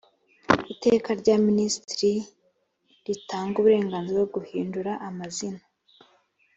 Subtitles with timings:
[0.67, 2.13] iiteka rya minisitiri
[3.05, 5.61] ritanga uburenganzira bwo guhindura amazina